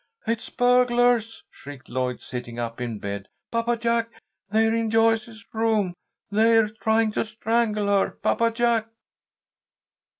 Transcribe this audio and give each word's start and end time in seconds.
"It's 0.25 0.49
burglars," 0.49 1.43
shrieked 1.51 1.87
Lloyd, 1.87 2.21
sitting 2.23 2.57
up 2.57 2.81
in 2.81 2.97
bed. 2.97 3.27
"Papa 3.51 3.77
Jack! 3.77 4.09
They're 4.49 4.73
in 4.73 4.89
Joyce's 4.89 5.45
room! 5.53 5.93
They're 6.31 6.69
trying 6.69 7.11
to 7.11 7.23
strangle 7.23 7.85
her! 7.85 8.09
Papa 8.09 8.49
Jack!" 8.49 8.87